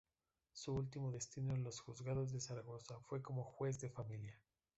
Su 0.51 0.73
último 0.73 1.11
destino 1.11 1.53
en 1.53 1.63
los 1.63 1.79
juzgados 1.81 2.31
de 2.33 2.39
Zaragoza 2.41 2.99
fue 3.01 3.21
como 3.21 3.43
Juez 3.43 3.79
de 3.81 3.91
Familia. 3.91 4.33